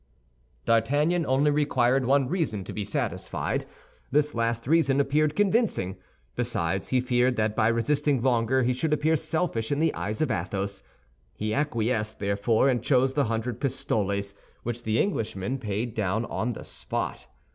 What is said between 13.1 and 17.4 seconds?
the hundred pistoles, which the Englishman paid down on the spot.